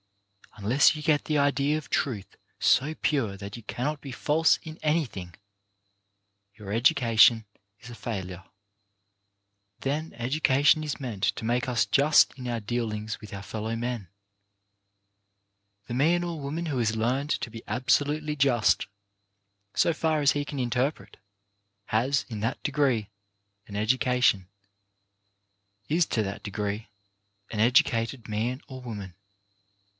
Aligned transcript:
Un 0.57 0.63
less 0.67 0.95
you 0.95 1.01
get 1.01 1.25
the 1.25 1.37
idea 1.37 1.77
of 1.77 1.89
truth 1.89 2.35
so 2.59 2.93
pure 2.95 3.37
that 3.37 3.55
you 3.55 3.63
cannot 3.63 4.01
be 4.01 4.11
false 4.11 4.57
in 4.63 4.77
anything, 4.83 5.35
your 6.55 6.71
education 6.73 7.45
is 7.79 7.89
a 7.89 7.95
failure. 7.95 8.43
Then 9.79 10.13
education 10.13 10.83
is 10.83 10.99
meant 10.99 11.23
to 11.23 11.45
make 11.45 11.67
us 11.69 11.85
just 11.85 12.33
in 12.37 12.47
our 12.47 12.59
dealings 12.59 13.21
with 13.21 13.31
our 13.33 13.41
fellow 13.43 13.75
men. 13.75 14.09
The 15.87 15.93
man 15.93 16.23
or 16.23 16.39
woman 16.41 16.65
ii 16.65 16.71
4 16.71 16.71
CHARACTER 16.71 16.71
BUILDING 16.71 16.71
who 16.71 16.79
has 16.79 16.95
learned 17.13 17.29
to 17.29 17.51
be 17.51 17.63
absolutely 17.67 18.35
just, 18.35 18.87
so 19.73 19.93
far 19.93 20.19
as 20.21 20.31
he 20.31 20.43
can 20.45 20.59
interpret, 20.59 21.17
has, 21.85 22.25
in 22.27 22.39
that 22.41 22.61
degree, 22.63 23.09
an 23.67 23.75
education, 23.75 24.49
is 25.87 26.05
to 26.07 26.23
that 26.23 26.43
degree 26.43 26.89
an 27.51 27.59
educated 27.59 28.27
man 28.27 28.61
or 28.67 28.81
woman. 28.81 29.15